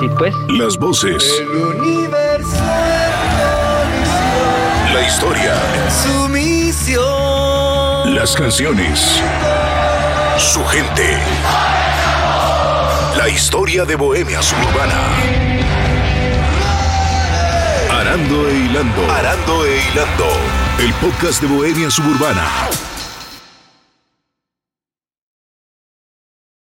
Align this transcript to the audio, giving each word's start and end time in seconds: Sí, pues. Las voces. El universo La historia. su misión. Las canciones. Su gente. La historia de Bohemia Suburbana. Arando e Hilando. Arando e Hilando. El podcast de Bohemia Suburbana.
Sí, 0.00 0.08
pues. 0.18 0.34
Las 0.48 0.76
voces. 0.76 1.24
El 1.40 1.48
universo 1.48 2.48
La 4.92 5.00
historia. 5.06 5.54
su 6.02 6.28
misión. 6.28 8.14
Las 8.14 8.34
canciones. 8.34 9.20
Su 10.38 10.64
gente. 10.66 11.18
La 13.16 13.28
historia 13.28 13.84
de 13.84 13.96
Bohemia 13.96 14.42
Suburbana. 14.42 15.00
Arando 17.90 18.48
e 18.48 18.54
Hilando. 18.54 19.10
Arando 19.10 19.66
e 19.66 19.78
Hilando. 19.78 20.26
El 20.80 20.92
podcast 20.94 21.40
de 21.40 21.46
Bohemia 21.46 21.90
Suburbana. 21.90 22.44